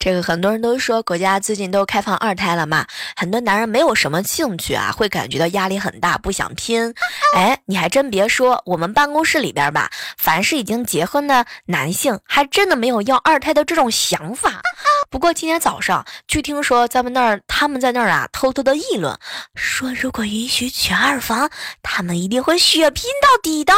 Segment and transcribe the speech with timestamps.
[0.00, 6.94] 这个很多人都说国家最近都开放二胎了嘛很多男人没有什么兴趣啊会感觉到压力很大不想拼。
[7.36, 14.62] 哎你还真别说我们办公室里边吧凡是已经结婚的男性还真的没有要二胎的这种想法。
[15.10, 19.14] 不过今天早上据听说咱们那儿他们在那儿啊偷偷的议论
[19.54, 21.50] 说如果允许娶二房
[21.82, 23.74] 他们一定会血拼到底的。